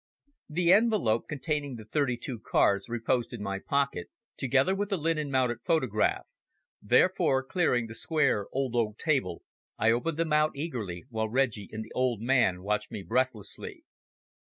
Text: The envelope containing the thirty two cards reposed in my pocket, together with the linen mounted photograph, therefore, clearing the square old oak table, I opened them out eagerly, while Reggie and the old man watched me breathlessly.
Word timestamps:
The 0.49 0.73
envelope 0.73 1.27
containing 1.29 1.75
the 1.75 1.85
thirty 1.85 2.17
two 2.17 2.39
cards 2.39 2.89
reposed 2.89 3.33
in 3.33 3.43
my 3.43 3.59
pocket, 3.59 4.09
together 4.35 4.73
with 4.73 4.89
the 4.89 4.97
linen 4.97 5.29
mounted 5.29 5.61
photograph, 5.61 6.25
therefore, 6.81 7.43
clearing 7.43 7.85
the 7.85 7.93
square 7.93 8.47
old 8.51 8.75
oak 8.75 8.97
table, 8.97 9.43
I 9.77 9.91
opened 9.91 10.17
them 10.17 10.33
out 10.33 10.55
eagerly, 10.55 11.05
while 11.09 11.29
Reggie 11.29 11.69
and 11.71 11.85
the 11.85 11.91
old 11.93 12.19
man 12.19 12.63
watched 12.63 12.89
me 12.89 13.03
breathlessly. 13.03 13.83